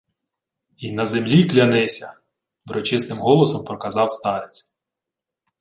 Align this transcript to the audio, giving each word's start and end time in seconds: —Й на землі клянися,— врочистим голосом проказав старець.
—Й 0.77 0.91
на 0.91 1.05
землі 1.05 1.45
клянися,— 1.45 2.13
врочистим 2.65 3.17
голосом 3.17 3.63
проказав 3.65 4.09
старець. 4.11 4.67